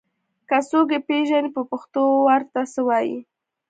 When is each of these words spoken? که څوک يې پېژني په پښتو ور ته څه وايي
که 0.49 0.57
څوک 0.69 0.89
يې 0.95 0.99
پېژني 1.07 1.49
په 1.55 1.61
پښتو 1.71 2.01
ور 2.27 2.41
ته 2.53 2.61
څه 2.73 2.81
وايي 2.87 3.19